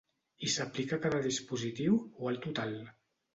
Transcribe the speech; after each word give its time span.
I 0.45 0.47
s'aplica 0.53 0.97
a 0.97 1.03
cada 1.03 1.19
dispositiu 1.25 2.01
o 2.25 2.31
al 2.33 2.41
total? 2.47 2.75